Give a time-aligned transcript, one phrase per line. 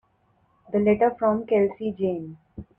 [0.71, 2.39] The letter from Kelsey Jane.